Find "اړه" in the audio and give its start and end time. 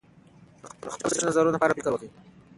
1.65-1.75